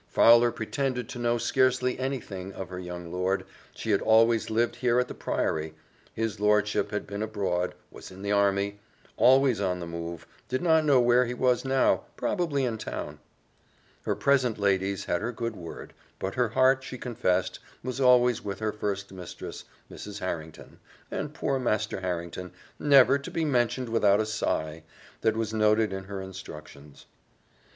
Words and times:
Fowler 0.07 0.51
pretended 0.51 1.07
to 1.09 1.19
know 1.19 1.37
scarcely 1.37 1.99
any 1.99 2.19
thing 2.19 2.51
of 2.53 2.69
her 2.69 2.79
young 2.79 3.11
lord 3.11 3.45
she 3.75 3.91
had 3.91 4.01
always 4.01 4.49
lived 4.49 4.77
here 4.77 4.99
at 4.99 5.07
the 5.07 5.13
Priory 5.13 5.75
his 6.15 6.39
lordship 6.39 6.89
had 6.89 7.05
been 7.05 7.21
abroad 7.21 7.75
was 7.91 8.09
in 8.09 8.23
the 8.23 8.31
army 8.31 8.79
always 9.15 9.61
on 9.61 9.79
the 9.79 9.85
move 9.85 10.25
did 10.49 10.59
not 10.59 10.85
know 10.85 10.99
where 10.99 11.27
he 11.27 11.35
was 11.35 11.63
now 11.63 12.03
probably 12.17 12.65
in 12.65 12.79
town: 12.79 13.19
her 14.01 14.15
present 14.15 14.57
ladies 14.57 15.05
had 15.05 15.21
her 15.21 15.31
good 15.31 15.55
word 15.55 15.93
but 16.17 16.33
her 16.33 16.49
heart, 16.49 16.83
she 16.83 16.97
confessed, 16.97 17.59
was 17.83 18.01
always 18.01 18.43
with 18.43 18.57
her 18.57 18.71
first 18.71 19.11
mistress, 19.13 19.65
Mrs. 19.91 20.17
Harrington, 20.17 20.79
and 21.11 21.35
poor 21.35 21.59
Master 21.59 21.99
Harrington 21.99 22.51
never 22.79 23.19
to 23.19 23.29
be 23.29 23.45
mentioned 23.45 23.87
without 23.89 24.19
a 24.19 24.25
sigh 24.25 24.81
that 25.21 25.37
was 25.37 25.53
noted 25.53 25.93
in 25.93 26.05
her 26.05 26.23
instructions. 26.23 27.05